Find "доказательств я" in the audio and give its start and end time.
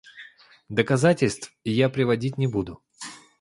0.69-1.87